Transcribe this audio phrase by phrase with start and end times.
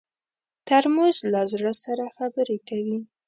[0.67, 2.99] ترموز له زړه سره خبرې کوي.